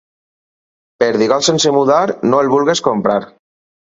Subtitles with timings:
[1.03, 2.01] Perdigot sense mudar,
[2.31, 3.19] no el vulguis comprar.